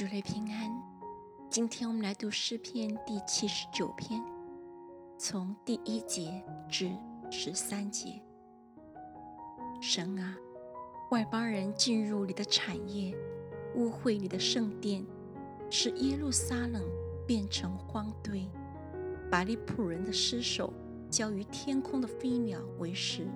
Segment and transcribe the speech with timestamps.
[0.00, 0.82] 主内平安。
[1.50, 4.18] 今天我们来读诗篇第七十九篇，
[5.18, 6.90] 从第一节至
[7.30, 8.18] 十三节。
[9.78, 10.34] 神啊，
[11.10, 13.14] 外邦人进入你的产业，
[13.74, 15.04] 污秽你的圣殿，
[15.68, 16.82] 使耶路撒冷
[17.26, 18.48] 变成荒堆，
[19.30, 20.72] 把你仆人的尸首
[21.10, 23.28] 交于天空的飞鸟为食，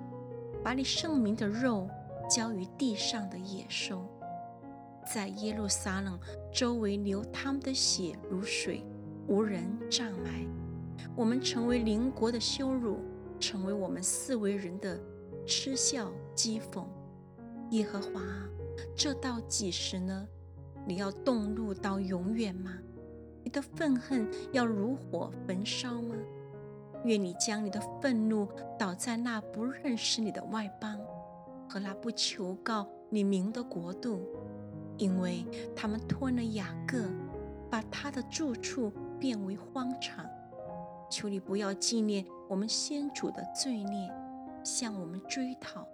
[0.62, 1.86] 把你圣明的肉
[2.26, 4.08] 交于地上的野兽。
[5.14, 6.18] 在耶路撒冷
[6.52, 8.84] 周围流他们的血如水，
[9.28, 10.44] 无人障埋。
[11.14, 12.98] 我们成为邻国的羞辱，
[13.38, 14.98] 成为我们四围人的
[15.46, 16.84] 嗤笑讥讽。
[17.70, 18.20] 耶和华，
[18.96, 20.26] 这到几时呢？
[20.84, 22.72] 你要动怒到永远吗？
[23.44, 26.16] 你的愤恨要如火焚烧吗？
[27.04, 30.98] 愿你将你的愤怒倒在那不认识你的外邦
[31.68, 34.20] 和那不求告你名的国度。
[34.98, 35.44] 因为
[35.74, 36.98] 他们吞了雅各，
[37.70, 40.24] 把他的住处变为荒场。
[41.10, 44.10] 求你不要纪念我们先主的罪孽，
[44.64, 45.86] 向我们追讨。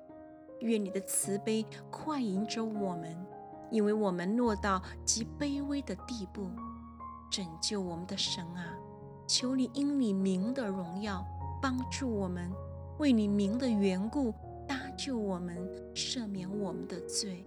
[0.60, 3.16] 愿你的慈悲快迎着我们，
[3.70, 6.50] 因为我们落到极卑微的地步。
[7.30, 8.76] 拯救我们的神啊，
[9.26, 11.24] 求你因你名的荣耀
[11.62, 12.50] 帮助我们，
[12.98, 14.34] 为你名的缘故
[14.66, 15.56] 搭救我们，
[15.94, 17.46] 赦免我们的罪。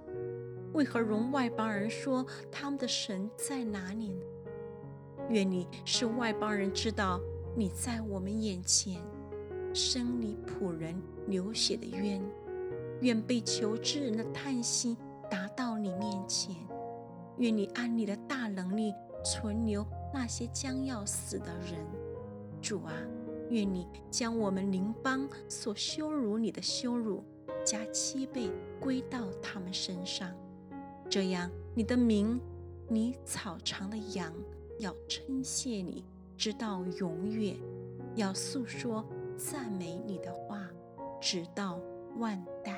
[0.73, 4.25] 为何容外邦人说他们的神在哪里呢？
[5.29, 7.19] 愿你使外邦人知道
[7.55, 9.01] 你在我们眼前，
[9.73, 12.21] 生你仆人流血的冤。
[13.01, 14.97] 愿被求之人的叹息
[15.29, 16.55] 达到你面前。
[17.37, 21.85] 愿你按你的大能力存留那些将要死的人。
[22.61, 22.93] 主啊，
[23.49, 27.23] 愿你将我们邻邦所羞辱你的羞辱
[27.65, 30.31] 加七倍归到他们身上。
[31.09, 32.39] 这样，你的名，
[32.87, 34.33] 你草场的羊
[34.79, 36.03] 要称谢你，
[36.35, 37.55] 直到永远；
[38.15, 39.05] 要诉说
[39.37, 40.67] 赞美你的话，
[41.21, 41.79] 直到
[42.17, 42.72] 万代。